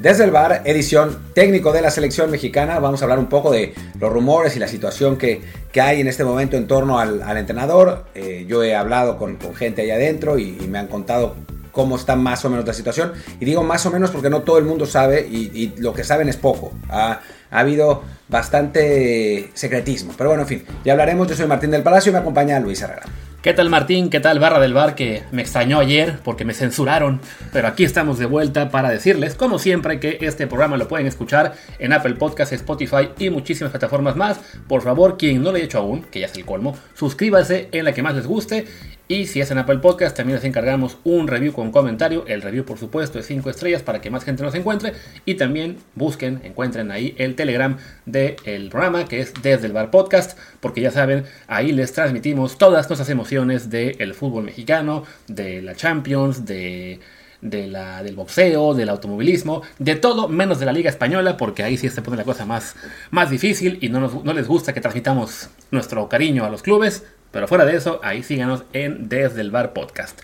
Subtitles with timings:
[0.00, 3.74] Desde el bar, edición técnico de la selección mexicana, vamos a hablar un poco de
[3.98, 5.42] los rumores y la situación que,
[5.72, 8.06] que hay en este momento en torno al, entrenador.
[8.14, 11.34] Eh, yo he hablado con, gente ahí adentro y, me han contado
[11.70, 13.12] cómo está más o menos la situación.
[13.40, 16.30] Y digo más o menos porque no todo el mundo sabe y, lo que saben
[16.30, 16.72] es poco.
[16.88, 17.20] Ha,
[17.50, 20.14] ha, habido bastante secretismo.
[20.16, 21.28] Pero bueno, en fin, ya hablaremos.
[21.28, 23.02] Yo soy Martín del Palacio y me acompaña Luis Herrera.
[23.42, 24.10] ¿Qué tal Martín?
[24.10, 27.22] ¿Qué tal Barra del Bar que me extrañó ayer porque me censuraron?
[27.54, 31.54] Pero aquí estamos de vuelta para decirles, como siempre, que este programa lo pueden escuchar
[31.78, 34.38] en Apple Podcasts, Spotify y muchísimas plataformas más.
[34.68, 37.86] Por favor, quien no lo haya hecho aún, que ya es el colmo, suscríbase en
[37.86, 38.66] la que más les guste.
[39.10, 42.24] Y si es en Apple Podcast, también les encargamos un review con comentario.
[42.28, 44.92] El review, por supuesto, es 5 estrellas para que más gente nos encuentre.
[45.24, 50.38] Y también busquen, encuentren ahí el Telegram del programa, que es Desde el Bar Podcast,
[50.60, 56.46] porque ya saben, ahí les transmitimos todas nuestras emociones del fútbol mexicano, de la Champions,
[56.46, 57.00] de
[57.40, 61.78] de la, del boxeo, del automovilismo, de todo menos de la Liga Española, porque ahí
[61.78, 62.76] sí se pone la cosa más,
[63.10, 67.02] más difícil y no, nos, no les gusta que transmitamos nuestro cariño a los clubes.
[67.30, 70.20] Pero fuera de eso, ahí síganos en Desde el Bar Podcast.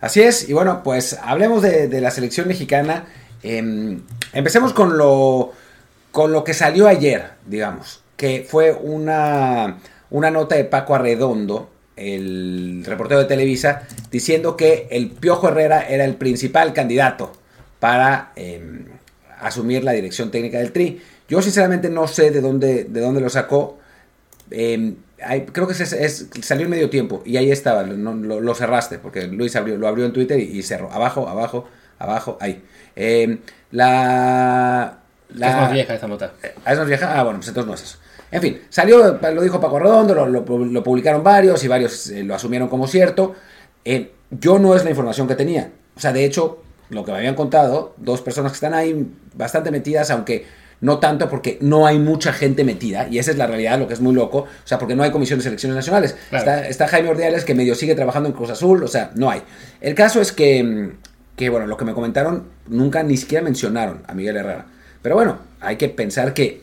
[0.00, 3.06] Así es, y bueno, pues hablemos de, la selección mexicana.
[3.42, 3.98] Eh,
[4.32, 5.52] empecemos con lo,
[6.12, 9.78] con lo que salió ayer, digamos, que fue una,
[10.10, 16.04] una nota de Paco Arredondo, el reportero de Televisa, diciendo que el Piojo Herrera era
[16.04, 17.32] el principal candidato
[17.80, 18.84] para eh,
[19.40, 21.00] asumir la dirección técnica del Tri.
[21.28, 23.77] Yo sinceramente no sé de dónde, de dónde lo sacó.
[24.50, 28.54] Eh, hay, creo que es, es, salió en medio tiempo y ahí estaba, lo, lo,
[28.54, 30.90] cerraste, porque Luis abrió, lo abrió en Twitter y, y, cerró.
[30.92, 31.68] Abajo, abajo,
[31.98, 32.62] abajo, ahí.
[32.94, 33.38] Eh,
[33.70, 34.98] la,
[35.34, 36.32] la, es más vieja esa nota.
[36.66, 37.18] ¿Es más vieja?
[37.18, 37.98] Ah, bueno, pues entonces no es eso.
[38.30, 42.68] En fin, salió, lo dijo Paco Redondo, lo publicaron varios y varios eh, lo asumieron
[42.68, 43.34] como cierto.
[43.84, 45.70] Eh, yo no es la información que tenía.
[45.96, 49.70] O sea, de hecho, lo que me habían contado, dos personas que están ahí bastante
[49.70, 50.46] metidas, aunque
[50.80, 53.94] no tanto porque no hay mucha gente metida, y esa es la realidad, lo que
[53.94, 56.16] es muy loco, o sea, porque no hay comisión de selecciones nacionales.
[56.30, 56.44] Claro.
[56.44, 59.42] Está, está, Jaime Ordiales, que medio sigue trabajando en Cruz Azul, o sea, no hay.
[59.80, 60.92] El caso es que,
[61.36, 64.66] que, bueno, lo que me comentaron, nunca ni siquiera mencionaron a Miguel Herrera.
[65.02, 66.62] Pero bueno, hay que pensar que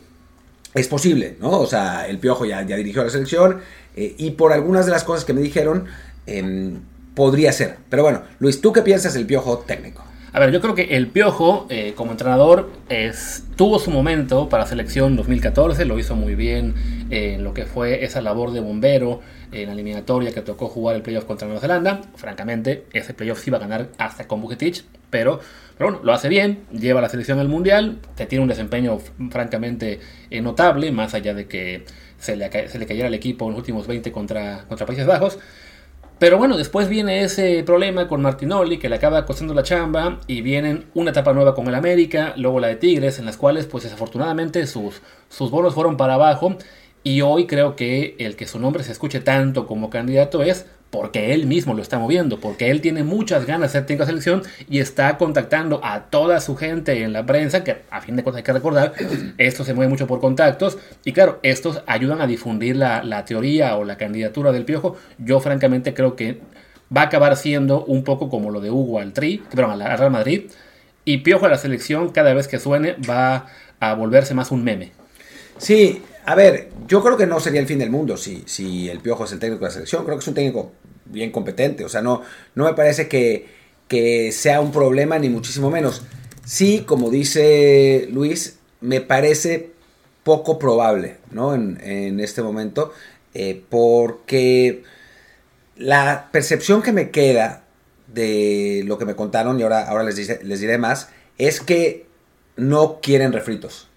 [0.74, 1.50] es posible, ¿no?
[1.50, 3.60] O sea, el Piojo ya, ya dirigió la selección,
[3.96, 5.86] eh, y por algunas de las cosas que me dijeron,
[6.26, 6.76] eh,
[7.14, 7.76] podría ser.
[7.88, 10.04] Pero bueno, Luis, ¿tú qué piensas del Piojo técnico?
[10.36, 14.66] A ver, yo creo que el Piojo, eh, como entrenador, es, tuvo su momento para
[14.66, 16.74] selección 2014, lo hizo muy bien
[17.08, 21.00] en lo que fue esa labor de bombero en la eliminatoria que tocó jugar el
[21.00, 22.02] playoff contra Nueva Zelanda.
[22.16, 25.40] Francamente, ese playoff sí iba a ganar hasta con Bucetich, pero,
[25.78, 28.98] pero bueno, lo hace bien, lleva a la selección al mundial, que tiene un desempeño
[29.30, 31.86] francamente eh, notable, más allá de que
[32.18, 35.38] se le, se le cayera al equipo en los últimos 20 contra, contra Países Bajos.
[36.18, 40.40] Pero bueno, después viene ese problema con Martinoli que le acaba costando la chamba y
[40.40, 43.84] vienen una etapa nueva con el América, luego la de Tigres, en las cuales pues
[43.84, 46.56] desafortunadamente sus, sus bonos fueron para abajo
[47.02, 51.34] y hoy creo que el que su nombre se escuche tanto como candidato es porque
[51.34, 54.42] él mismo lo está moviendo, porque él tiene muchas ganas de ser técnico de selección
[54.68, 58.38] y está contactando a toda su gente en la prensa, que a fin de cuentas
[58.38, 58.92] hay que recordar,
[59.38, 63.76] esto se mueve mucho por contactos, y claro, estos ayudan a difundir la, la teoría
[63.76, 64.96] o la candidatura del Piojo.
[65.18, 66.40] Yo francamente creo que
[66.94, 70.10] va a acabar siendo un poco como lo de Hugo al Tri, perdón, al Real
[70.10, 70.50] Madrid,
[71.04, 73.46] y Piojo a la selección cada vez que suene va
[73.80, 74.92] a volverse más un meme.
[75.58, 78.98] Sí, a ver, yo creo que no sería el fin del mundo si, si el
[78.98, 80.04] Piojo es el técnico de la selección.
[80.04, 80.72] Creo que es un técnico
[81.04, 81.84] bien competente.
[81.84, 82.22] O sea, no,
[82.56, 83.46] no me parece que,
[83.86, 86.02] que sea un problema, ni muchísimo menos.
[86.44, 89.70] Sí, como dice Luis, me parece
[90.24, 91.54] poco probable, ¿no?
[91.54, 92.92] En, en este momento,
[93.32, 94.82] eh, porque
[95.76, 97.62] la percepción que me queda
[98.08, 102.06] de lo que me contaron, y ahora, ahora les, dice, les diré más, es que
[102.56, 103.88] no quieren refritos.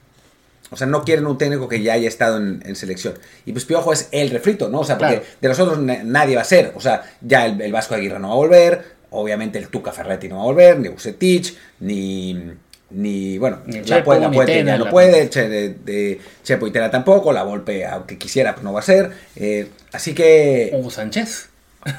[0.71, 3.15] O sea, no quieren un técnico que ya haya estado en, en, selección.
[3.45, 4.81] Y pues Piojo es el refrito, ¿no?
[4.81, 5.29] O sea, porque claro.
[5.41, 6.73] de nosotros nadie va a ser.
[6.75, 8.99] O sea, ya el, el, Vasco Aguirre no va a volver.
[9.11, 10.79] Obviamente el Tuca Ferretti no va a volver.
[10.79, 11.57] Ni Bucetich.
[11.79, 12.53] Ni.
[12.91, 13.37] Ni.
[13.39, 15.29] Bueno, ni la puede, la puede, ya no puede.
[15.29, 17.33] Che, de, de, Chepo y tampoco.
[17.33, 19.11] La Volpe, aunque quisiera, pues no va a ser.
[19.35, 20.71] Eh, así que.
[20.73, 21.49] Hugo Sánchez.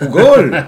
[0.08, 0.50] ¡Gol!
[0.50, 0.66] no,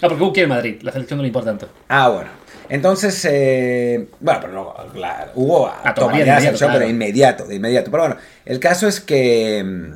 [0.00, 0.80] porque Hugo quiere Madrid.
[0.82, 1.68] La selección no le importa tanto.
[1.88, 2.43] Ah, bueno.
[2.68, 5.94] Entonces, eh, bueno, pero no, la, hubo a la
[6.40, 6.72] selección, claro.
[6.74, 7.90] pero de inmediato, de inmediato.
[7.90, 9.92] Pero bueno, el caso es que,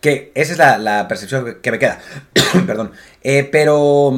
[0.00, 1.98] que esa es la, la percepción que me queda.
[2.66, 2.92] Perdón.
[3.22, 4.12] Eh, pero,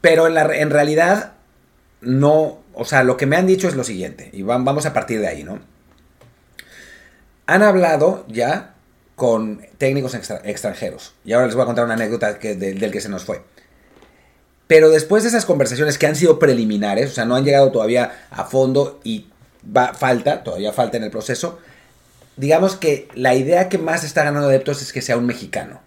[0.00, 1.34] pero en, la, en realidad,
[2.00, 5.20] no, o sea, lo que me han dicho es lo siguiente, y vamos a partir
[5.20, 5.60] de ahí, ¿no?
[7.46, 8.74] Han hablado ya
[9.14, 12.90] con técnicos extra, extranjeros, y ahora les voy a contar una anécdota que, de, del
[12.90, 13.42] que se nos fue
[14.68, 18.26] Pero después de esas conversaciones que han sido preliminares, o sea, no han llegado todavía
[18.30, 19.26] a fondo y
[19.76, 21.58] va, falta, todavía falta en el proceso,
[22.36, 25.80] digamos que la idea que más está ganando adeptos es que sea un mexicano.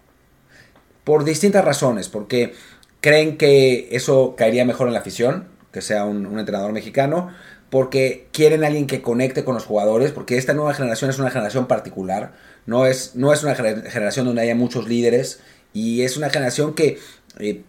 [1.04, 2.54] Por distintas razones, porque
[3.00, 7.32] creen que eso caería mejor en la afición, que sea un, entrenador mexicano,
[7.70, 11.30] porque quieren a alguien que conecte con los jugadores, porque esta nueva generación es una
[11.30, 12.34] generación particular,
[12.66, 15.40] no es, no es una generación donde haya muchos líderes,
[15.72, 16.98] y es una generación que
[17.38, 17.62] eh,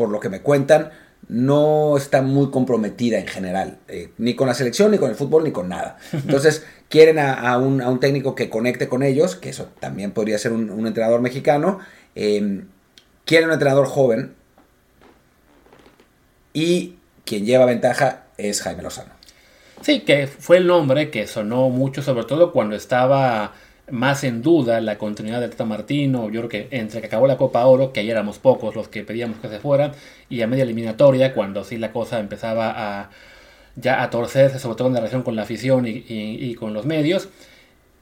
[0.00, 0.92] por lo que me cuentan,
[1.28, 5.44] no está muy comprometida en general, eh, ni con la selección, ni con el fútbol,
[5.44, 5.98] ni con nada.
[6.12, 10.86] Entonces, quieren a, un, técnico que conecte con ellos, que eso también podría ser un,
[10.86, 11.80] entrenador mexicano.
[12.14, 12.64] Em,
[13.26, 14.32] quieren un entrenador joven.
[16.54, 16.94] Y
[17.26, 19.12] quien lleva ventaja es Jaime Lozano.
[19.82, 23.52] Sí, que fue el nombre que sonó mucho, sobre todo cuando estaba
[23.90, 26.30] más en duda la continuidad de Tata Martino.
[26.30, 29.02] Yo creo que entre que acabó la Copa Oro, que ayer éramos pocos los que
[29.04, 29.92] pedíamos que se fuera,
[30.28, 33.10] y a media eliminatoria, cuando sí la cosa empezaba a
[33.76, 37.28] ya a torcerse, sobre todo en la relación con la afición y con los medios.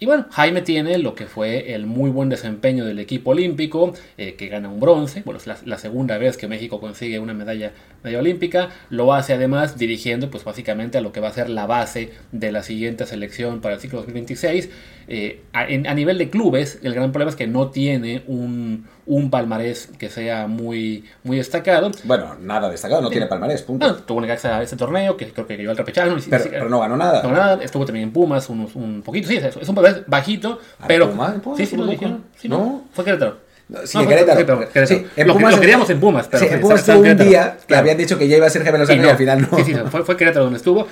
[0.00, 4.34] Y bueno, Jaime tiene lo que fue el muy buen desempeño del equipo olímpico, eh,
[4.34, 7.73] que gana un bronce, bueno, es la, segunda vez que México consigue una medalla,
[8.05, 11.67] medalla, olímpica, lo hace además dirigiendo pues básicamente a lo que va a ser la
[11.67, 14.70] base de la siguiente selección para el ciclo 2026.
[15.10, 19.31] Eh, a, a, nivel de clubes, el gran problema es que no tiene un, un
[19.31, 21.90] palmarés que sea muy, muy destacado.
[22.05, 23.87] Bueno, nada destacado, no tiene palmarés, punto.
[23.87, 26.10] Ah, tuvo un ese torneo, que creo que llegó al repechaje.
[26.28, 27.22] Pero, pero, no ganó nada.
[27.22, 31.10] No nada, estuvo también en Pumas un, un poquito, sí, es un palmarés bajito, pero...
[31.10, 31.37] Pumas?
[31.56, 32.25] Sí, sí, lo dijeron.
[32.37, 32.84] Sí, no.
[32.93, 33.38] Fue Querétaro.
[33.84, 34.87] Sí, en Querétaro.
[34.87, 37.56] Sí, en lo, Pumas, lo queríamos en Pumas, pero sí, en Pumas estuvo un día
[37.66, 39.56] que habían dicho que ya iba a ser Jaime Lozano y, al final no.
[39.56, 40.87] Sí, sí, fue, fue Querétaro donde estuvo.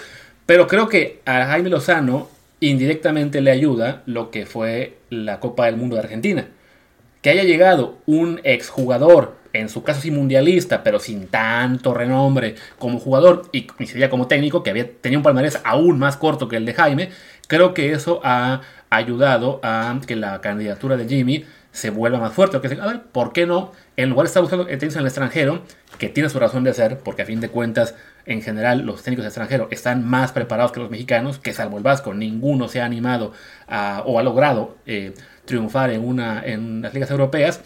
[0.47, 2.29] Pero creo que a Jaime Lozano
[2.61, 6.49] indirectamente le ayuda lo que fue la Copa del Mundo de Argentina
[7.27, 13.01] que haya llegado un exjugador, en su caso sí mundialista, pero sin tanto renombre como
[13.01, 16.65] jugador y sería como técnico, que había, tenía un palmarés aún más corto que el
[16.65, 17.11] de Jaime,
[17.49, 18.61] creo que eso ha
[18.91, 22.61] ayudado a que la candidatura de Jimmy se vuelva más fuerte.
[22.61, 23.73] Que, a ver, ¿por qué no?
[23.97, 25.63] En lugar de estar buscando técnicos en el extranjero,
[25.99, 27.97] que tiene su razón de ser, porque a fin de cuentas,
[28.27, 32.13] en general, los técnicos extranjeros están más preparados que los mexicanos, que salvo el Vasco,
[32.13, 33.33] ninguno se ha animado
[34.05, 35.15] o ha logrado eh,
[35.45, 37.61] triunfar en, una, en las ligas europeas.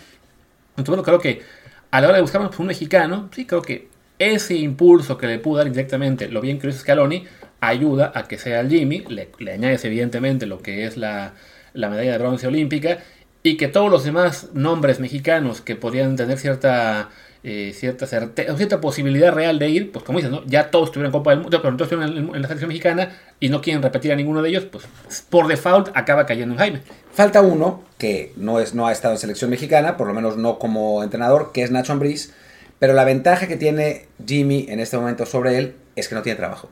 [0.71, 1.43] Entonces, bueno, creo que
[1.91, 5.59] a la hora de buscar un mexicano, sí, creo que ese impulso que le pudo
[5.59, 7.27] dar indirectamente lo bien que hizo Scaloni
[7.61, 11.33] ayuda a que sea el Jimmy, le, añades evidentemente lo que es la,
[11.73, 12.99] la medalla de bronce olímpica
[13.43, 17.09] y que todos los demás nombres mexicanos que podrían tener cierta
[17.43, 20.45] eh, cierta, cierta posibilidad real de ir, pues como dices, ¿no?
[20.45, 23.49] ya todos estuvieron en Copa del Mundo, pero todos estuvieron en, la selección mexicana y
[23.49, 24.85] no quieren repetir a ninguno de ellos, pues
[25.31, 26.83] por default acaba cayendo en Jaime.
[27.13, 30.59] Falta uno que no, es, no ha estado en selección mexicana, por lo menos no
[30.59, 32.35] como entrenador, que es Nacho Ambriz,
[32.79, 36.37] pero la ventaja que tiene Jimmy en este momento sobre él es que no tiene
[36.37, 36.69] trabajo.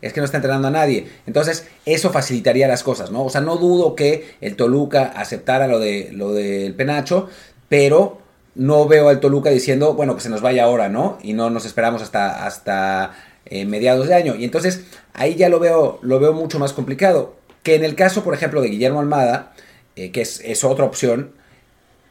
[0.00, 1.08] Es que no está entrenando a nadie.
[1.26, 3.24] Entonces, eso facilitaría las cosas, ¿no?
[3.24, 7.28] O sea, no dudo que el Toluca aceptara lo, de, lo del penacho,
[7.68, 8.25] pero
[8.56, 11.18] no veo al Toluca diciendo, bueno, que se nos vaya ahora, ¿no?
[11.22, 13.12] Y no nos esperamos hasta, hasta
[13.44, 14.34] eh, mediados de año.
[14.34, 17.36] Y entonces ahí ya lo veo, lo veo mucho más complicado.
[17.62, 19.52] Que en el caso, por ejemplo, de Guillermo Almada,
[19.94, 21.32] eh, que es, otra opción,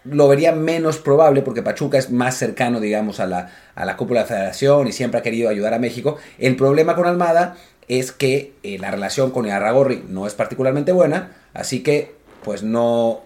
[0.04, 4.22] lo vería menos probable porque Pachuca es más cercano, digamos, a la, a la cúpula
[4.22, 6.18] de la federación y siempre ha querido ayudar a México.
[6.38, 7.56] El problema con Almada
[7.88, 13.24] es que eh, la relación con Iarragorri no es particularmente buena, así que, pues no.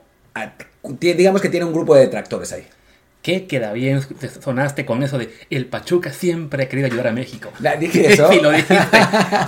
[0.83, 2.65] Digamos que tiene un grupo de detractores ahí.
[3.21, 4.01] ¿Qué queda bien?
[4.41, 7.51] Sonaste con eso de el Pachuca siempre ha querido ayudar a México.
[7.79, 8.29] ¿Dije eso?
[8.31, 8.97] sí, lo dijiste.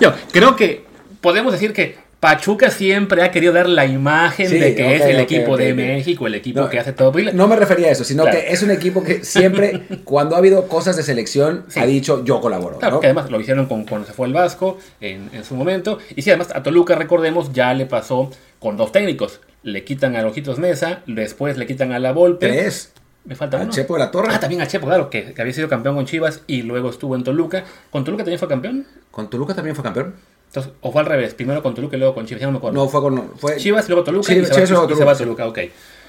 [0.02, 0.84] Yo creo que
[1.22, 5.58] podemos decir que Pachuca siempre ha querido dar la imagen de que es el equipo
[5.58, 7.12] de México, el equipo que hace todo.
[7.34, 10.68] No me refería a eso, sino que es un equipo que siempre, cuando ha habido
[10.68, 12.78] cosas de selección, ha dicho yo colaboro.
[12.78, 15.98] Claro, que además lo hicieron con, cuando se fue el Vasco en, en, su momento.
[16.16, 19.40] Y sí, además a Toluca, recordemos, ya le pasó con dos técnicos.
[19.64, 22.48] Le quitan a Ojitos Mesa, después le quitan a La Volpe.
[22.48, 22.92] Tres.
[23.24, 24.30] Me falta a Chepo de la Torre.
[24.32, 27.24] Ah, también a Chepo, claro, que, había sido campeón con Chivas y luego estuvo en
[27.24, 27.64] Toluca.
[27.92, 28.88] ¿Con Toluca también fue campeón?
[29.12, 30.16] ¿Con Toluca también fue campeón?
[30.48, 32.58] Entonces, o fue al revés, primero con Toluca y luego con Chivas, ya no me
[32.58, 32.80] acuerdo.
[32.80, 33.38] No, fue con...
[33.38, 33.58] Fue...
[33.58, 35.16] Chivas y luego Toluca y, se va, Toluca.
[35.16, 35.60] Toluca, ok.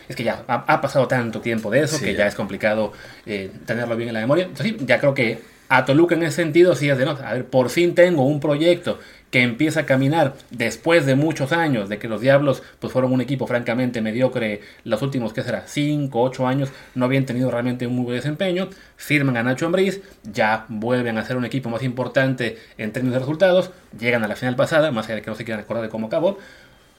[0.08, 2.92] Es que ya ha, pasado tanto tiempo de eso que ya, es complicado
[3.24, 4.44] eh, tenerlo bien en la memoria.
[4.44, 7.34] Entonces, sí, ya creo que a Toluca en ese sentido sí es de no, a
[7.34, 8.98] ver, por fin tengo un proyecto
[9.32, 13.22] que empieza a caminar después de muchos años de que los Diablos pues fueron un
[13.22, 15.64] equipo francamente mediocre los últimos, ¿qué será?
[15.66, 20.02] 5, 8 años, no habían tenido realmente un muy buen desempeño, firman a Nacho Ambriz,
[20.22, 24.36] ya vuelven a ser un equipo más importante en términos de resultados, llegan a la
[24.36, 26.36] final pasada, más allá de que no se quieran acordar de cómo acabó,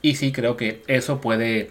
[0.02, 1.70] y sí creo que eso puede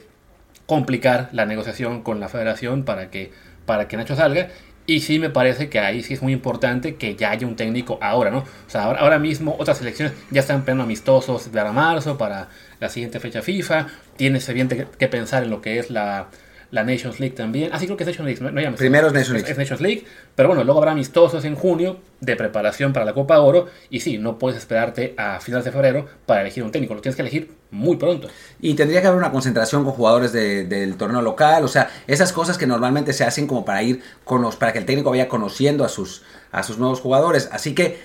[0.65, 3.33] complicar la negociación con la federación para que,
[3.65, 4.47] para que Nacho salga,
[4.85, 7.97] Y sí me parece que ahí sí es muy importante que ya haya un técnico
[8.01, 8.39] ahora, ¿no?
[8.39, 12.49] O sea, ahora, ahora mismo otras selecciones ya están pleno amistosos para marzo, para
[12.79, 13.87] la siguiente fecha FIFA.
[14.17, 16.27] Tienes evidente que pensar en lo que es la,
[16.73, 17.69] la Nations League también.
[17.71, 18.41] Ah, sí, creo que es Nations League.
[18.41, 19.51] No, no Primero es Nations League.
[19.51, 20.05] Es, Nations League.
[20.33, 23.67] Pero bueno, luego habrá amistosos en junio de preparación para la Copa Oro.
[23.91, 26.95] Y sí, no puedes esperarte a finales de febrero para elegir un técnico.
[26.95, 28.27] Lo tienes que elegir muy pronto.
[28.59, 31.63] Y tendría que haber una concentración con jugadores del torneo local.
[31.63, 34.79] O sea, esas cosas que normalmente se hacen como para ir con los, para que
[34.79, 37.49] el técnico vaya conociendo a sus, a sus nuevos jugadores.
[37.51, 37.99] Así que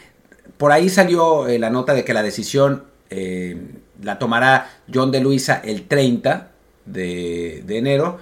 [0.58, 3.56] por ahí salió eh, la nota de que la decisión eh,
[4.02, 6.50] la tomará John de Luisa el 30
[6.84, 8.18] de, de enero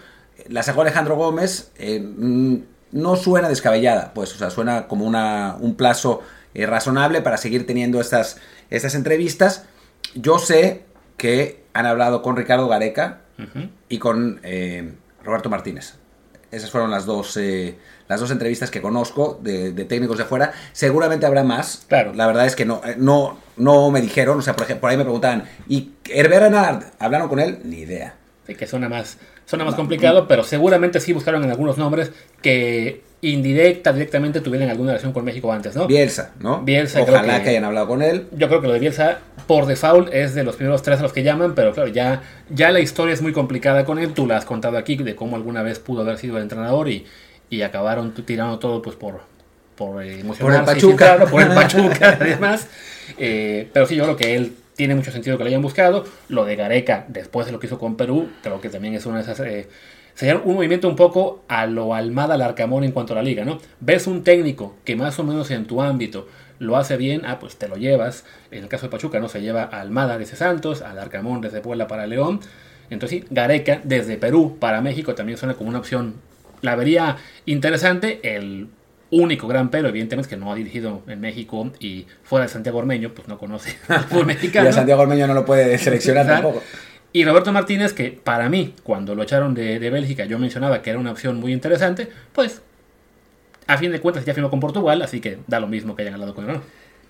[0.48, 2.56] la sacó Alejandro Gómez, eh, mm,
[2.92, 6.22] no suena descabellada, pues, o sea, suena como una, un plazo
[6.54, 8.38] eh, razonable para seguir teniendo estas,
[8.70, 9.66] estas entrevistas.
[10.14, 10.84] Yo sé
[11.16, 13.20] que han hablado con Ricardo Gareca
[13.88, 15.94] y con eh, Roberto Martínez.
[16.50, 17.38] Esas fueron las dos,
[18.08, 20.52] las dos entrevistas que conozco de, técnicos de afuera.
[20.72, 21.84] Seguramente habrá más.
[21.88, 22.14] Claro.
[22.14, 24.96] La verdad es que no, no, no me dijeron, o sea, por, ejemplo, por ahí
[24.96, 27.58] me preguntaban, ¿y Herbert Renard hablaron con él?
[27.64, 28.14] Ni idea.
[28.46, 32.10] Sí, que suena más, Suena más complicado, pero seguramente sí buscaron en algunos nombres
[32.42, 35.86] que indirecta, directamente tuvieran alguna relación con México antes, ¿no?
[35.86, 36.62] Bielsa, ¿no?
[36.62, 37.00] Bielsa.
[37.00, 38.26] Ojalá que, hayan hablado con él.
[38.32, 41.12] Yo creo que lo de Bielsa, por default, es de los primeros tres a los
[41.12, 44.12] que llaman, pero claro, ya, ya la historia es muy complicada con él.
[44.14, 47.06] Tú la has contado aquí de cómo alguna vez pudo haber sido el entrenador y,
[47.48, 49.20] y acabaron tirando todo pues por,
[49.76, 51.24] por eh, Por el Pachuca.
[51.30, 52.66] por el Pachuca, además.
[53.16, 56.04] Eh, pero sí, yo creo que él tiene mucho sentido que lo hayan buscado.
[56.28, 59.16] Lo de Gareca, después de lo que hizo con Perú, creo que también es una
[59.16, 59.40] de esas...
[59.40, 59.68] Eh,
[60.14, 63.59] sería un movimiento un poco a lo Almada Larcamón en cuanto a la liga, ¿no?
[63.80, 66.28] Ves un técnico que más o menos en tu ámbito
[66.59, 68.25] lo hace bien, ah, pues te lo llevas.
[68.50, 69.28] En el caso de Pachuca, ¿no?
[69.28, 72.40] Se lleva a Almada desde Santos, a Larcamón desde Puebla para León.
[72.88, 76.14] Entonces, sí, Gareca desde Perú para México también suena como una opción.
[76.62, 78.21] La vería interesante.
[78.23, 78.68] El
[79.10, 83.12] único gran pero, evidentemente, que no ha dirigido en México y fuera de Santiago Ormeño,
[83.14, 84.66] pues no conoce al fútbol mexicano.
[84.66, 86.62] y a Santiago Ormeño no lo puede seleccionar tampoco.
[87.12, 90.98] Y Roberto Martínez, que para mí, cuando lo echaron de, Bélgica, yo mencionaba que era
[90.98, 92.60] una opción muy interesante, pues
[93.66, 96.14] a fin de cuentas ya firmó con Portugal, así que da lo mismo que hayan
[96.14, 96.60] hablado con él.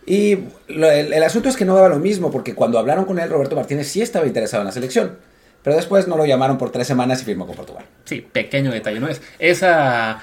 [0.06, 0.38] Y
[0.68, 3.56] el, el, asunto es que no daba lo mismo, porque cuando hablaron con él, Roberto
[3.56, 5.18] Martínez sí estaba interesado en la selección.
[5.66, 7.84] Pero después no lo llamaron por tres semanas y firmó con Portugal.
[8.04, 9.08] Sí, pequeño detalle, ¿no?
[9.08, 10.20] Es esa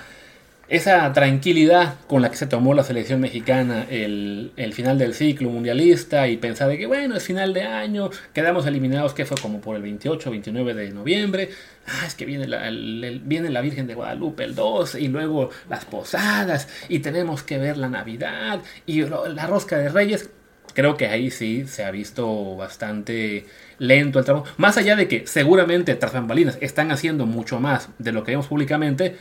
[0.69, 5.49] esa tranquilidad con la que se tomó la selección mexicana el, el, final del ciclo
[5.49, 9.59] mundialista y pensar de que bueno, es final de año, quedamos eliminados, que fue como
[9.59, 11.49] por el 28 29 de noviembre,
[11.87, 15.85] ah, es que viene la, viene la Virgen de Guadalupe el 2 y luego las
[15.85, 20.29] posadas y tenemos que ver la Navidad y la rosca de Reyes.
[20.73, 23.45] Creo que ahí sí se ha visto bastante
[23.77, 24.47] lento el trabajo.
[24.57, 28.47] Más allá de que seguramente tras bambalinas están haciendo mucho más de lo que vemos
[28.47, 29.17] públicamente,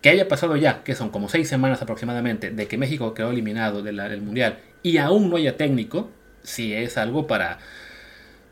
[0.00, 3.82] que haya pasado ya, que son como seis semanas aproximadamente, de que México quedó eliminado
[3.82, 6.10] del Mundial y aún no haya técnico,
[6.42, 7.58] si es algo para...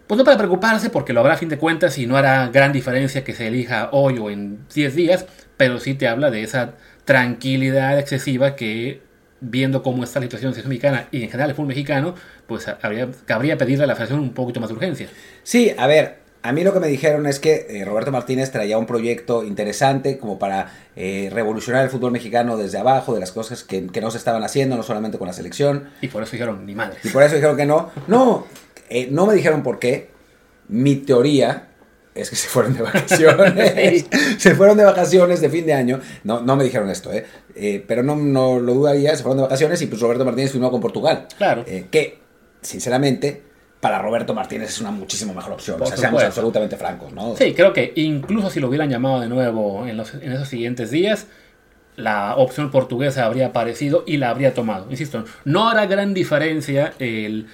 [0.06, 2.72] Pues no para preocuparse, porque lo habrá a fin de cuentas y no hará gran
[2.72, 5.26] diferencia que se elija hoy o en 10 días,
[5.58, 6.74] pero sí te habla de esa
[7.04, 9.02] tranquilidad excesiva que,
[9.40, 12.14] viendo cómo está la situación de la mexicana y en general el fútbol mexicano,
[12.46, 15.08] pues habría, cabría pedirle a la federación un poquito más de urgencia.
[15.42, 18.78] Sí, a ver, a mí lo que me dijeron es que eh, Roberto Martínez traía
[18.78, 23.64] un proyecto interesante como para eh, revolucionar el fútbol mexicano desde abajo, de las cosas
[23.64, 25.90] que, no se estaban haciendo, no solamente con la selección.
[26.00, 26.96] Y por eso dijeron, ni madre.
[27.04, 27.90] Y por eso dijeron que no.
[28.06, 28.46] No,
[28.88, 30.08] eh, no me dijeron por qué.
[30.68, 31.68] Mi teoría
[32.14, 34.06] es que se fueron de vacaciones.
[34.38, 36.00] se fueron de vacaciones de fin de año.
[36.24, 37.26] No, no me dijeron esto, ¿eh?
[37.86, 39.14] pero no, no lo dudaría.
[39.14, 41.26] Se fueron de vacaciones y pues Roberto Martínez firmó con Portugal.
[41.36, 41.66] Claro.
[41.90, 42.20] que,
[42.62, 43.47] sinceramente,
[43.80, 45.80] para Roberto Martínez es una muchísimo mejor opción.
[45.80, 47.36] o sea, seamos absolutamente francos, ¿no?
[47.36, 50.90] Sí, creo que incluso si lo hubieran llamado de nuevo en, los, en esos siguientes
[50.90, 51.26] días,
[51.96, 54.86] la opción portuguesa habría aparecido y la habría tomado.
[54.90, 57.46] Insisto, no hará gran diferencia el,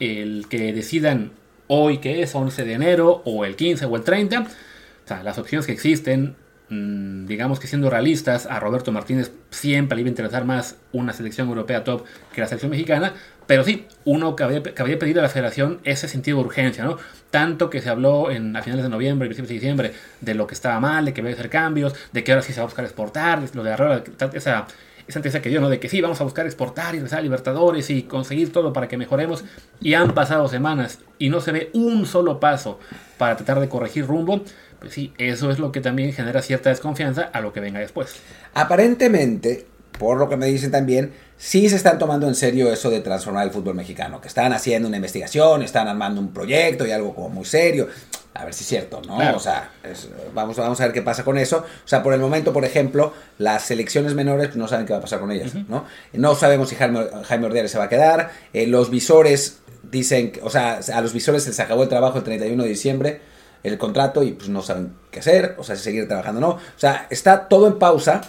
[0.00, 1.32] el que decidan
[1.66, 4.40] hoy que es 11 de enero o el 15 o el 30.
[4.40, 6.36] O sea, las opciones que existen
[6.70, 11.12] Mm, digamos que siendo realistas, a Roberto Martínez siempre le iba a interesar más una
[11.12, 13.14] selección europea top que la selección mexicana,
[13.46, 16.96] pero sí, uno que había, pedido a la federación ese sentido de urgencia, ¿no?
[17.30, 20.54] Tanto que se habló en, a finales de noviembre, principios de diciembre, de lo que
[20.54, 22.66] estaba mal, de que había que hacer cambios, de que ahora sí se va a
[22.66, 24.66] buscar exportar, lo de arriba, esa,
[25.06, 25.68] esa que dio, ¿no?
[25.68, 28.88] De que sí, vamos a buscar exportar y regresar a Libertadores y conseguir todo para
[28.88, 29.44] que mejoremos.
[29.80, 32.78] Y han pasado semanas y no se ve un solo paso
[33.18, 34.42] para tratar de corregir rumbo.
[34.78, 38.16] Pues sí, eso es lo que también genera cierta desconfianza a lo que venga después.
[38.54, 39.66] Aparentemente,
[39.98, 43.44] por lo que me dicen también, sí se están tomando en serio eso de transformar
[43.46, 47.28] el fútbol mexicano, que están haciendo una investigación, están armando un proyecto y algo como
[47.28, 47.88] muy serio.
[48.36, 49.14] a ver si es cierto, ¿no?
[49.14, 49.36] Claro.
[49.36, 51.58] O sea, es- vamos, vamos a ver qué pasa con eso.
[51.58, 54.98] O sea, por el momento, por ejemplo, las selecciones menores pues, no saben qué va
[54.98, 55.84] a pasar con ellas, ¿no?
[56.14, 58.32] No sabemos si Jaime, Jaime Ordiales se va a quedar.
[58.52, 59.58] eh, los visores
[59.88, 63.20] dicen, o sea, a los visores se les acabó el trabajo el 31 de diciembre,
[63.62, 66.48] el contrato, y pues no saben qué hacer, o sea, si seguir trabajando o no.
[66.56, 68.20] O sea, está todo en pausa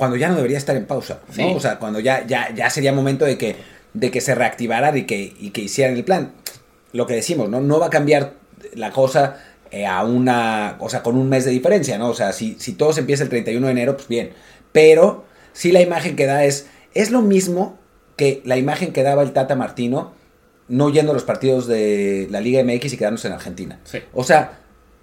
[0.00, 1.34] cuando ya no debería estar en pausa, ¿no?
[1.34, 1.52] Sí.
[1.54, 3.56] O sea, cuando ya, ya, ya sería momento de que,
[3.92, 6.32] de que se reactivaran y que, y que hicieran el plan.
[6.94, 7.60] Lo que decimos, ¿no?
[7.60, 8.32] No va a cambiar
[8.72, 9.36] la cosa
[9.70, 12.08] eh, a una, o sea, con un mes de diferencia, ¿no?
[12.08, 14.30] O sea, si, si todo se empieza el 31 de enero, pues bien.
[14.72, 17.78] Pero sí la imagen que da es, es lo mismo
[18.16, 20.14] que la imagen que daba el Tata Martino
[20.68, 23.80] no yendo a los partidos de la Liga MX y quedándose en Argentina.
[23.84, 23.98] Sí.
[24.14, 24.60] O sea,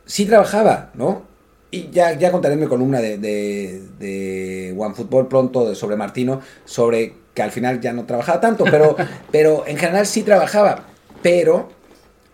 [0.07, 1.21] sí trabajaba, ¿no?
[1.69, 6.41] Y ya, ya contaré en mi columna de, de, de OneFootball pronto de- sobre Martino,
[6.65, 8.95] sobre que al final ya no trabajaba tanto, pero,
[9.31, 10.85] pero en general sí trabajaba.
[11.21, 11.69] Pero,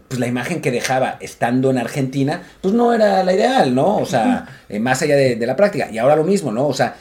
[0.07, 3.97] pues la imagen que dejaba estando en Argentina, pues no era la ideal, ¿no?
[3.97, 5.89] O sea, eh, más allá de, de la práctica.
[5.91, 6.67] Y ahora lo mismo, ¿no?
[6.67, 6.95] O sea,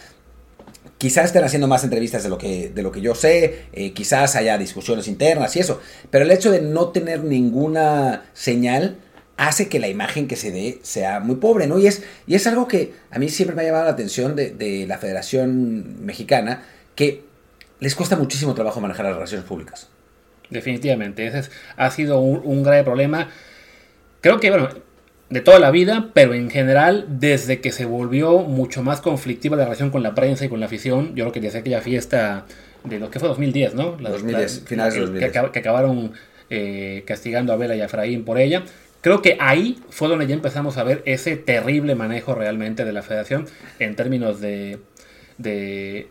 [0.99, 4.37] quizás estén haciendo más entrevistas de lo que, de lo que yo sé, eh, quizás
[4.37, 8.97] haya discusiones internas y eso, pero el hecho de no tener ninguna señal
[9.37, 11.79] hace que la imagen que se dé sea muy pobre, ¿no?
[11.79, 14.51] Y es, y es algo que a mí siempre me ha llamado la atención de,
[14.51, 16.63] de la Federación Mexicana,
[16.95, 17.23] que
[17.81, 19.89] les cuesta muchísimo trabajo manejar las relaciones públicas.
[20.51, 23.29] Definitivamente, ese es- ha sido un, un grave problema.
[24.21, 24.69] Creo que, bueno,
[25.31, 29.65] de toda la vida, pero en general, desde que se volvió mucho más conflictiva la
[29.65, 32.45] relación con la prensa y con la afición, yo creo que desde aquella fiesta
[32.85, 33.97] de lo que fue 2010, ¿no?
[33.99, 35.33] La- 2010, la- finales de que- 2010.
[35.33, 36.13] Que, acab- que acabaron
[36.51, 38.63] eh, castigando a Vela y a Efraín por ella.
[39.03, 43.03] Creo que ahí fue donde ya empezamos a ver ese terrible manejo realmente de la
[43.03, 43.47] federación
[43.79, 44.79] en términos de...
[45.39, 46.09] de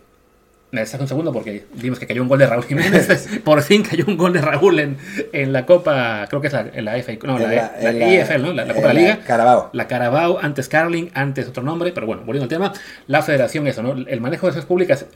[0.74, 3.27] me estás un segundo porque vimos que cayó un gol de Raúl Jiménez.
[3.43, 4.98] Por fin cayó un gol de Raúl en,
[5.33, 8.13] en la Copa, creo que es la, en la FA, no, la, En la- la
[8.13, 8.53] IFL, ¿no?
[8.53, 9.19] La, Copa de la Liga.
[9.25, 9.69] Carabao.
[9.74, 12.71] La Carabao, antes Carling, antes otro nombre, pero bueno, volviendo al tema,
[13.08, 13.91] la federación, eso, ¿no?
[14.08, 15.08] El manejo de esas públicas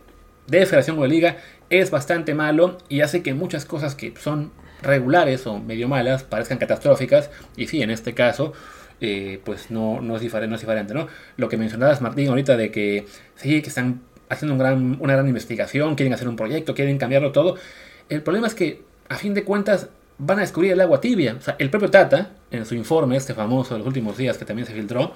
[0.48, 1.38] de federación o de liga
[1.70, 6.58] es bastante malo y hace que muchas cosas que son regulares o medio malas parezcan
[6.58, 7.30] catastróficas.
[7.56, 8.54] Y sí, en este caso,
[9.02, 11.08] eh, pues no, no, es diferente, no.
[11.38, 15.28] Lo que mencionabas, Martín, ahorita de que sí, que están haciendo un gran, una gran
[15.28, 17.56] investigación, quieren hacer un proyecto, quieren cambiarlo todo.
[18.10, 21.36] El problema es que, a fin de cuentas, van a descubrir el agua tibia.
[21.38, 24.46] O sea, el propio Tata, en su informe, este famoso de los últimos días que
[24.46, 25.14] también se filtró,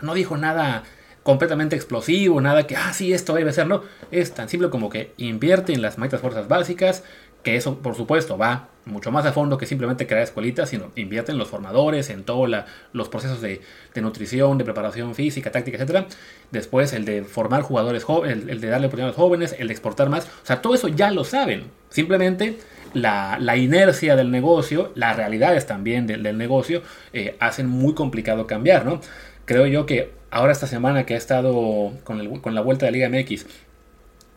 [0.00, 0.82] no dijo nada
[1.22, 3.82] completamente explosivo, nada que, ah, sí, esto debe ser, no.
[4.10, 7.02] Es tan simple como que invierte en las malditas fuerzas básicas,
[7.46, 11.30] que eso, por supuesto, va mucho más a fondo que simplemente crear escuelitas, sino invierte
[11.30, 12.50] en los formadores, en todos
[12.92, 13.60] los procesos de,
[13.94, 16.06] nutrición, de preparación física, táctica, etc.
[16.50, 19.74] Después, el de formar jugadores jóvenes, el, de darle oportunidad a los jóvenes, el de
[19.74, 20.24] exportar más.
[20.24, 21.70] O sea, todo eso ya lo saben.
[21.88, 22.58] Simplemente
[22.94, 26.82] la, inercia del negocio, las realidades también del, negocio,
[27.12, 29.00] eh, hacen muy complicado cambiar, ¿no?
[29.44, 33.08] Creo yo que ahora esta semana que ha estado con, con la vuelta de Liga
[33.08, 33.46] MX,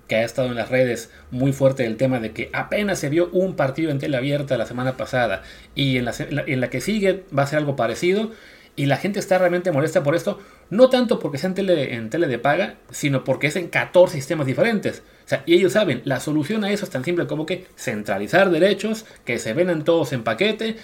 [0.09, 3.29] que ha estado en las redes muy fuerte el tema de que apenas se vio
[3.31, 5.43] un partido en tele abierta la semana pasada
[5.75, 8.31] y en la, en la que sigue va a ser algo parecido
[8.75, 12.09] y la gente está realmente molesta por esto, no tanto porque sea en tele, en
[12.09, 15.03] tele de paga, sino porque es en 14 sistemas diferentes.
[15.25, 18.49] O sea, y ellos saben, la solución a eso es tan simple como que centralizar
[18.49, 20.77] derechos, que se vendan todos en paquete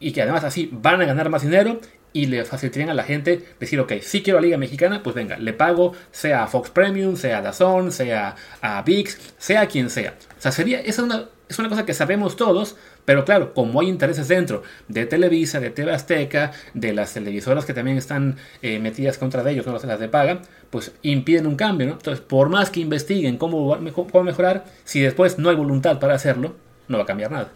[0.00, 1.80] y que además así van a ganar más dinero
[2.12, 5.36] y le facilitarían a la gente decir, ok, si quiero a Liga Mexicana, pues venga,
[5.38, 10.14] le pago, sea a Fox Premium, sea a Dazón, sea a VIX, sea quien sea.
[10.38, 13.80] O sea, sería, esa es una, es una cosa que sabemos todos, pero claro, como
[13.80, 18.78] hay intereses dentro de Televisa, de TV Azteca, de las televisoras que también están eh,
[18.78, 21.92] metidas contra de ellos, no las de paga, pues impiden un cambio, ¿no?
[21.94, 26.54] Entonces, por más que investiguen cómo, cómo mejorar, si después no hay voluntad para hacerlo,
[26.88, 27.48] no va a cambiar nada.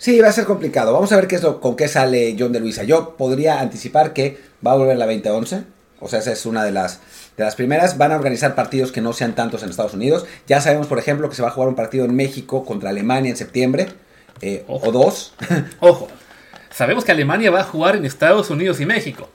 [0.00, 0.94] Sí, va a ser complicado.
[0.94, 2.84] Vamos a ver qué es lo, con qué sale John de Luisa.
[2.84, 5.64] Yo podría anticipar que va a volver la 2011.
[6.00, 7.00] O sea, esa es una de las,
[7.36, 7.98] de las primeras.
[7.98, 10.24] Van a organizar partidos que no sean tantos en Estados Unidos.
[10.46, 13.28] Ya sabemos, por ejemplo, que se va a jugar un partido en México contra Alemania
[13.28, 13.88] en septiembre.
[14.40, 15.34] Eh, o dos.
[15.80, 16.08] Ojo,
[16.70, 19.28] sabemos que Alemania va a jugar en Estados Unidos y México.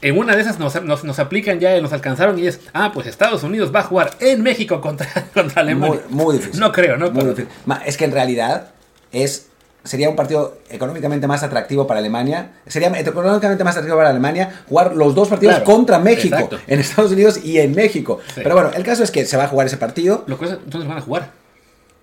[0.00, 3.06] En una de esas nos, nos, nos, aplican ya, nos alcanzaron y es, ah, pues
[3.06, 6.00] Estados Unidos va a jugar en México contra, contra Alemania.
[6.08, 6.60] Muy, muy difícil.
[6.60, 7.10] No creo, ¿no?
[7.10, 7.48] Muy difícil.
[7.84, 8.70] Es que en realidad
[9.12, 9.47] es
[9.88, 12.52] sería un partido económicamente más atractivo para Alemania.
[12.66, 16.58] Sería económicamente más atractivo para Alemania jugar los dos partidos claro, contra México, exacto.
[16.66, 18.20] en Estados Unidos y en México.
[18.34, 18.42] Sí.
[18.42, 20.24] Pero bueno, el caso es que se va a jugar ese partido.
[20.26, 21.30] Lo que es, van a jugar.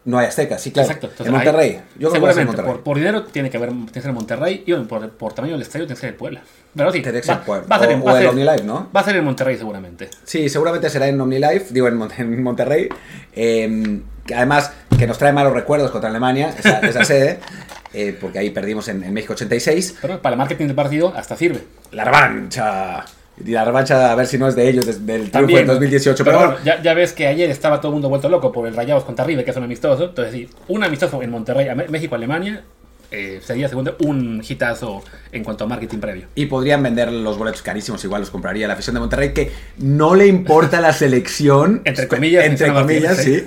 [0.03, 0.87] No hay Azteca, sí, claro.
[0.87, 1.07] Exacto.
[1.07, 1.69] Entonces, en Monterrey.
[1.69, 2.71] Hay, Yo creo seguramente, que Monterrey.
[2.73, 5.61] Por, por, dinero tiene que haber tiene que ser Monterrey y por, por, tamaño del
[5.61, 6.41] estadio tiene que ser el Puebla.
[6.75, 7.67] Pero sí, tiene que ser Puebla.
[7.67, 8.89] Va a ser, o, va o el OmniLife, ¿no?
[8.95, 10.09] Va a ser en Monterrey seguramente.
[10.23, 12.89] Sí, seguramente será en OmniLife, digo en, en Monterrey.
[13.33, 17.39] Eh, que además, que nos trae malos recuerdos contra Alemania, esa, esa sede.
[17.93, 19.97] eh, porque ahí perdimos en, en México 86.
[20.01, 21.61] Pero para el marketing del partido hasta sirve.
[21.91, 23.05] La revancha.
[23.43, 26.23] La revancha, a ver si no es de ellos, del triunfo También, del 2018.
[26.23, 28.65] Pero Pero, bueno, ya, ya ves que ayer estaba todo el mundo vuelto loco por
[28.67, 30.05] el Rayados contra River, que es un amistoso.
[30.05, 32.63] Entonces, sí, un amistoso en Monterrey, México-Alemania,
[33.11, 36.27] eh, sería segundo un hitazo en cuanto a marketing previo.
[36.35, 40.15] Y podrían vender los boletos carísimos, igual los compraría la afición de Monterrey, que no
[40.15, 41.81] le importa la selección.
[41.85, 43.45] Entre comillas, Entre comillas, sí.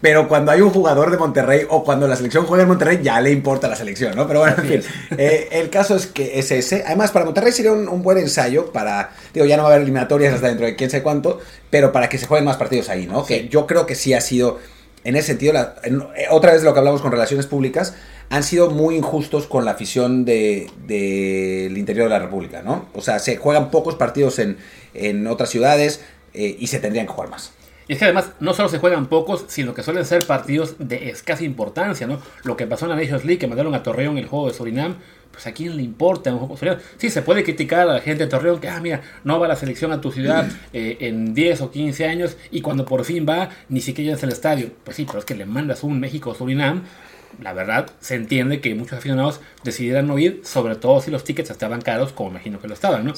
[0.00, 3.20] Pero cuando hay un jugador de Monterrey o cuando la selección juega en Monterrey, ya
[3.20, 4.26] le importa la selección, ¿no?
[4.26, 4.82] Pero bueno, en fin.
[5.18, 6.82] eh, el caso es que es ese.
[6.86, 9.10] Además, para Monterrey sería un, un buen ensayo para.
[9.32, 12.08] Digo, ya no va a haber eliminatorias hasta dentro de quién sé cuánto, pero para
[12.08, 13.24] que se jueguen más partidos ahí, ¿no?
[13.24, 14.58] Que yo creo que sí ha sido.
[15.04, 17.94] En ese sentido, la- en- eh, otra vez lo que hablamos con relaciones públicas,
[18.28, 22.86] han sido muy injustos con la afición del de, del interior de la República, ¿no?
[22.92, 24.56] O sea, se juegan pocos partidos en,
[24.94, 26.00] en otras ciudades
[26.34, 27.52] eh, y se tendrían que jugar más.
[27.88, 31.10] Y es que además no solo se juegan pocos, sino que suelen ser partidos de
[31.10, 32.20] escasa importancia, ¿no?
[32.42, 34.96] Lo que pasó en la Nations League, que mandaron a Torreón el juego de Surinam,
[35.30, 36.78] pues a quién le importa un juego de Surinam.
[36.96, 39.54] Sí, se puede criticar a la gente de Torreón que, ah, mira, no va la
[39.54, 43.50] selección a tu ciudad eh, en 10 o 15 años y cuando por fin va,
[43.68, 44.70] ni siquiera es el estadio.
[44.82, 46.82] Pues sí, pero es que le mandas un México-Surinam.
[47.40, 51.50] La verdad, se entiende que muchos aficionados decidieran no ir, sobre todo si los tickets
[51.50, 53.12] estaban caros, como imagino que lo estaban, ¿no?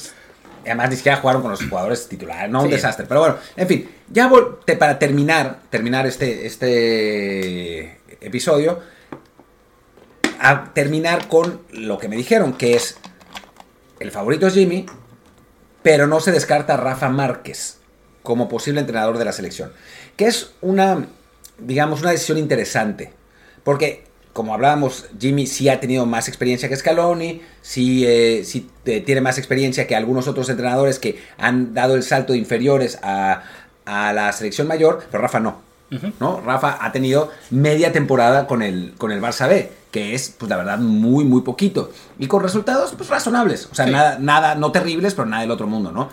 [0.69, 2.73] Además, ni siquiera jugaron con los jugadores titulares, no un Sí.
[2.75, 3.07] desastre.
[3.07, 4.31] Pero bueno, en fin, ya
[4.65, 8.81] te- para terminar, terminar este, este episodio,
[10.41, 12.97] a terminar con lo que me dijeron, que es
[14.01, 14.87] el favorito es Jimmy,
[15.83, 17.79] pero no se descarta a Rafa Márquez
[18.23, 19.73] como posible entrenador de la selección.
[20.17, 21.07] Que es una,
[21.59, 23.13] digamos, una decisión interesante.
[23.65, 24.05] Porque,
[24.39, 29.21] como hablábamos, Jimmy sí ha tenido más experiencia que Scaloni, sí, eh, sí eh, tiene
[29.21, 33.43] más experiencia que algunos otros entrenadores que han dado el salto de inferiores a,
[33.85, 35.61] a la selección mayor, pero Rafa no.
[36.21, 36.41] ¿no?
[36.41, 40.57] Rafa ha tenido media temporada con el, con el Barça B, que es, pues la
[40.57, 41.91] verdad, muy, muy poquito.
[42.21, 43.69] Y con resultados, pues razonables.
[43.73, 43.91] O sea, Sí.
[43.91, 46.11] nada, nada, no terribles, pero nada del otro mundo, ¿no?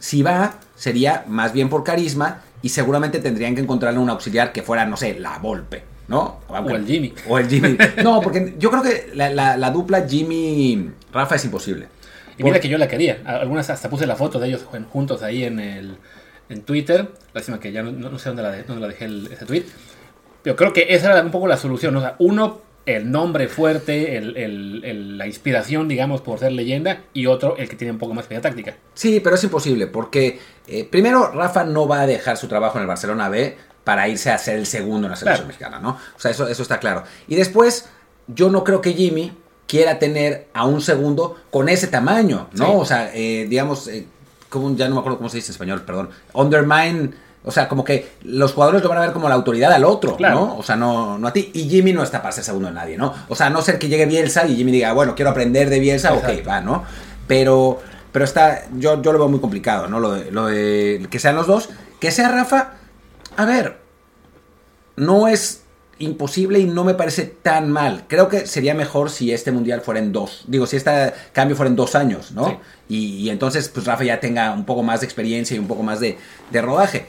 [0.00, 4.62] Si va, sería más bien por carisma y seguramente tendrían que encontrarle un auxiliar que
[4.64, 6.40] fuera, no sé, la Volpe, ¿no?
[6.48, 7.14] Aunque- O el Jimmy.
[7.28, 7.76] O el Jimmy.
[8.02, 11.86] No, porque yo creo que la, la- la dupla Jimmy-Rafa es imposible.
[12.36, 13.18] Y mira que yo la quería.
[13.24, 15.96] Algunas hasta puse la foto de ellos juntos ahí en el
[16.48, 17.08] en Twitter.
[17.34, 19.64] Lástima que ya no, sé dónde la, de- dónde la dejé el- ese tweet.
[20.42, 21.94] Pero creo que esa era un poco la solución.
[21.96, 27.02] O sea, uno, el nombre fuerte, el- el- el- la inspiración, digamos, por ser leyenda.
[27.12, 28.76] Y otro, el que tiene un poco más de táctica.
[28.94, 32.82] Sí, pero es imposible porque eh, primero Rafa no va a dejar su trabajo en
[32.82, 33.56] el Barcelona B
[33.88, 35.46] para irse a ser el segundo en la selección Claro.
[35.46, 35.90] mexicana, ¿no?
[36.14, 37.04] O sea, eso, eso está claro.
[37.26, 37.86] Y después,
[38.26, 39.32] yo no creo que Jimmy
[39.66, 42.66] quiera tener a un segundo con ese tamaño, ¿no?
[42.66, 42.72] Sí.
[42.76, 44.06] O sea, eh, digamos, eh,
[44.50, 46.10] como, ya no me acuerdo cómo se dice en español, perdón.
[46.34, 49.84] Undermine, o sea, como que los jugadores lo van a ver como la autoridad al
[49.84, 50.34] otro, Claro.
[50.34, 50.58] ¿no?
[50.58, 51.50] O sea, no, no a ti.
[51.54, 53.14] Y Jimmy no está para ser segundo de nadie, ¿no?
[53.28, 55.80] O sea, a no ser que llegue Bielsa y Jimmy diga, bueno, quiero aprender de
[55.80, 56.48] Bielsa, ok, Exacto.
[56.50, 56.84] va, ¿no?
[57.26, 57.80] Pero,
[58.12, 59.98] pero está, yo, yo lo veo muy complicado, ¿no?
[59.98, 61.70] Lo de, lo de que sean los dos.
[62.00, 62.74] Que sea Rafa,
[63.38, 63.78] a ver,
[64.96, 65.62] no es
[66.00, 68.04] imposible y no me parece tan mal.
[68.08, 70.44] Creo que sería mejor si este mundial fuera en dos.
[70.46, 72.46] Digo, si este cambio fuera en dos años, ¿no?
[72.46, 72.56] Sí.
[72.88, 75.82] Y, y entonces, pues Rafa ya tenga un poco más de experiencia y un poco
[75.82, 76.18] más de,
[76.50, 77.06] de rodaje.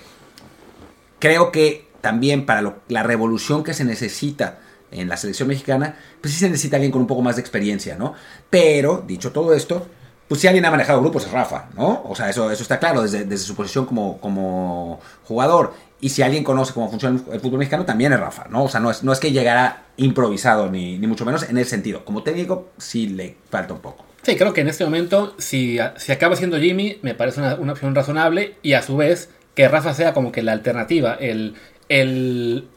[1.19, 4.59] Creo que también para lo- la revolución que se necesita
[4.91, 7.95] en la selección mexicana, pues sí se necesita alguien con un poco más de experiencia,
[7.95, 8.13] ¿no?
[8.49, 9.85] Pero, dicho todo esto,
[10.27, 12.03] pues si alguien ha manejado grupos es Rafa, ¿no?
[12.05, 15.73] O sea, eso, eso está claro desde, desde su posición como, como jugador.
[16.01, 18.63] Y si alguien conoce cómo funciona el fútbol mexicano, también es Rafa, ¿no?
[18.63, 21.71] O sea, no es, no es que llegara improvisado, ni, ni mucho menos en ese
[21.71, 22.05] sentido.
[22.05, 24.05] Como técnico, sí le falta un poco.
[24.21, 27.73] Sí, creo que en este momento, si, si acaba siendo Jimmy, me parece una, una
[27.73, 28.55] opción razonable.
[28.62, 31.55] Y a su vez, que Rafa sea como que la alternativa, el,
[31.89, 32.67] el,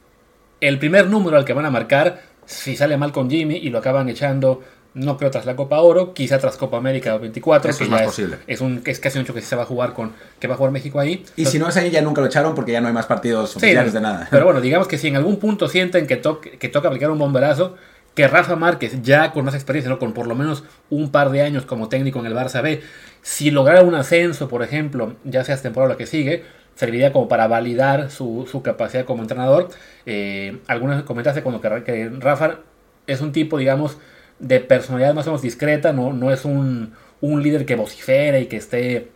[0.60, 3.78] el primer número al que van a marcar, si sale mal con Jimmy y lo
[3.78, 4.62] acaban echando,
[4.94, 8.00] no creo tras la Copa Oro, quizá tras Copa América 24, Eso que es más
[8.02, 8.36] es, posible.
[8.46, 10.56] es un es casi un hecho que se va a jugar con que va a
[10.56, 11.24] jugar México ahí.
[11.36, 13.50] Y si no es ahí, ya nunca lo echaron porque ya no hay más partidos
[13.50, 14.28] Sí, oficiales de nada.
[14.30, 17.18] Pero bueno, digamos que si en algún punto sienten que, to- que toca aplicar un
[17.18, 17.76] bomberazo,
[18.14, 19.98] que Rafa Márquez, ya con más experiencia, ¿no?
[19.98, 22.82] con por lo menos un par de años como técnico en el Barça B,
[23.22, 27.28] si lograra un ascenso, por ejemplo, ya sea temporada o la que sigue, serviría como
[27.28, 29.68] para validar su, su capacidad como entrenador.
[30.04, 32.58] Eh, algunos comentaste cuando que, que Rafa
[33.06, 33.96] es un tipo, digamos,
[34.42, 38.46] de personalidad más o menos discreta, no, no es un, un líder que vocifere y
[38.46, 39.08] que esté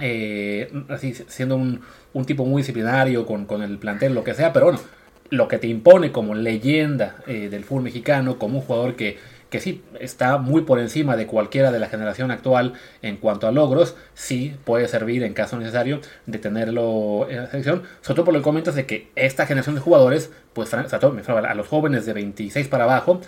[0.00, 1.80] eh, así siendo un,
[2.12, 4.80] un tipo muy disciplinario con, con el plantel, lo que sea, pero bueno,
[5.30, 9.18] lo que te impone como leyenda eh, del fútbol mexicano, como un jugador que,
[9.50, 13.52] que sí está muy por encima de cualquiera de la generación actual en cuanto a
[13.52, 18.34] logros, sí puede servir en caso necesario de tenerlo en la selección, sobre todo por
[18.34, 22.66] lo que comentas de que esta generación de jugadores, pues a los jóvenes de 26
[22.66, 23.20] para abajo,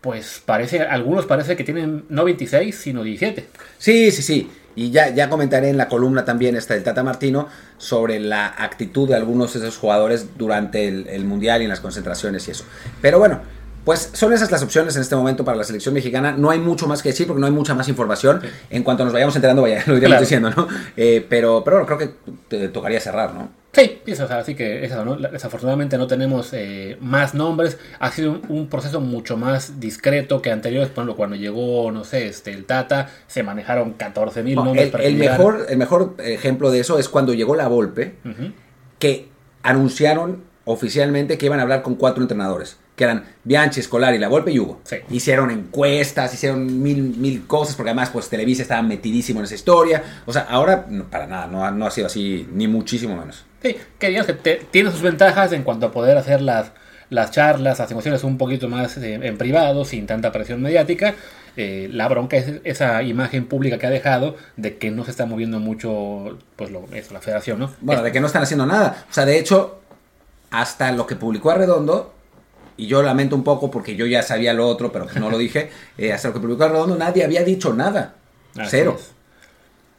[0.00, 3.46] pues parece, algunos parece que tienen no 26, sino 17.
[3.78, 4.50] Sí, sí, sí.
[4.74, 9.08] Y ya, ya comentaré en la columna también esta del Tata Martino sobre la actitud
[9.08, 12.64] de algunos de esos jugadores durante el, el Mundial y en las concentraciones y eso.
[13.00, 13.40] Pero bueno,
[13.86, 16.32] pues son esas las opciones en este momento para la selección mexicana.
[16.36, 18.42] No hay mucho más que decir porque no hay mucha más información.
[18.68, 20.20] En cuanto nos vayamos enterando, vaya, lo iremos Claro.
[20.20, 20.66] diciendo, ¿no?
[20.96, 22.14] Eh, pero, pero bueno, creo que
[22.48, 23.48] te tocaría cerrar, ¿no?
[23.72, 25.16] Sí, eso, o sea, así que eso, ¿no?
[25.16, 27.78] La- Desafortunadamente no tenemos eh, más nombres.
[28.00, 30.88] Ha sido un, un proceso mucho más discreto que anteriores.
[30.88, 34.86] Por ejemplo, cuando llegó, no sé, este, el Tata, se manejaron 14 mil No, nombres
[34.86, 38.14] el, para el mejor, el mejor ejemplo de eso es cuando llegó la Volpe,
[38.98, 39.28] que
[39.62, 44.50] anunciaron oficialmente que iban a hablar con cuatro entrenadores, que eran Bianchi, Scolari, La Volpe
[44.50, 44.80] y Hugo.
[44.84, 44.96] Sí.
[45.10, 50.02] Hicieron encuestas, hicieron mil, mil cosas, porque además pues Televisa estaba metidísimo en esa historia.
[50.24, 53.44] O sea, ahora no, para nada, no, ha- no ha sido así, ni muchísimo menos.
[53.62, 56.72] Sí, que digamos que te- tiene sus ventajas en cuanto a poder hacer las,
[57.10, 61.14] las charlas, las emociones un poquito más eh, en privado, sin tanta presión mediática.
[61.58, 65.24] Eh, la bronca es esa imagen pública que ha dejado de que no se está
[65.26, 67.72] moviendo mucho pues lo, eso, la federación, ¿no?
[67.80, 69.04] Bueno, de que no están haciendo nada.
[69.10, 69.80] O sea, de hecho,
[70.50, 72.14] hasta lo que publicó Arredondo,
[72.76, 75.38] y yo lamento un poco porque yo ya sabía lo otro, pero pues no lo
[75.38, 78.14] dije, eh, hasta lo que publicó Arredondo nadie había dicho nada.
[78.56, 78.96] Así Cero.
[78.98, 79.10] es.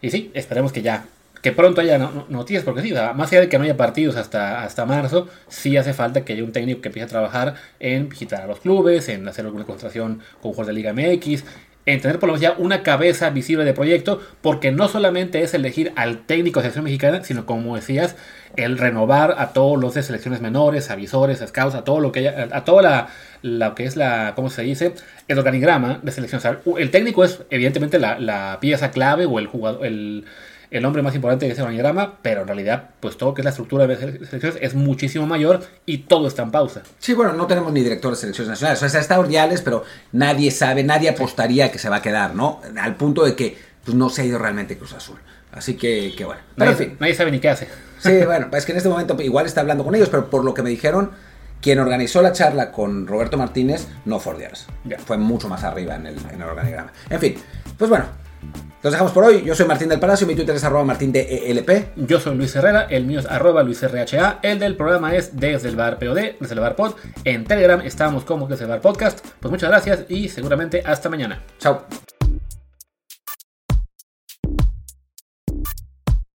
[0.02, 1.06] Y sí, esperemos que ya,
[1.42, 3.64] que pronto haya no- no- noticias, porque sí, o sea, más allá de que no
[3.64, 7.10] haya partidos hasta, hasta marzo, sí hace falta que haya un técnico que empiece a
[7.10, 11.44] trabajar en visitar a los clubes, en hacer alguna concentración con jugadores de Liga MX,
[11.88, 15.54] en tener por lo menos ya una cabeza visible de proyecto, porque no solamente es
[15.54, 18.18] elegir al técnico de selección mexicana, sino como decías,
[18.58, 22.50] el renovar a todos los de selecciones menores, avisores, scouts, a todo lo que haya,
[22.52, 23.08] a toda la,
[23.42, 24.94] lo que es la, ¿cómo se dice?
[25.30, 26.42] El organigrama de selección.
[26.78, 30.26] El técnico es evidentemente la, la pieza clave o el jugador, el,
[30.70, 33.46] el hombre más importante de ese organigrama, pero en realidad, pues todo lo que es
[33.46, 36.84] la estructura de selecciones es muchísimo mayor y todo está en pausa.
[37.00, 38.84] Sí, bueno, no tenemos ni director de selecciones nacionales.
[38.84, 42.62] O sea, está Ordiales, pero nadie sabe, nadie apostaría que se va a quedar, ¿no?
[42.80, 45.18] Al punto de que pues, no se ha ido realmente Cruz Azul.
[45.54, 46.42] Así que, que bueno.
[46.56, 46.98] Pero en Nadie, fin.
[47.00, 47.68] nadie sabe ni qué hace.
[48.00, 50.54] Sí, bueno, es que en este momento igual está hablando con ellos, pero por lo
[50.54, 51.12] que me dijeron,
[51.62, 54.68] quien organizó la charla con Roberto Martínez no fue Ordiales.
[55.06, 56.92] Fue mucho más arriba en el, en el organigrama.
[57.10, 57.36] En fin,
[57.78, 58.06] pues bueno,
[58.84, 59.44] los dejamos por hoy.
[59.44, 61.90] Yo soy Martín del Palacio, mi Twitter es arroba martín de ELP.
[62.08, 65.76] Yo soy Luis Herrera, el mío es arroba luisrha, el del programa es desde el
[65.76, 66.94] bar POD, desde el bar pod.
[67.24, 69.26] En Telegram estamos como desde el bar podcast.
[69.40, 71.44] Pues muchas gracias y seguramente hasta mañana.
[71.60, 71.86] Chao.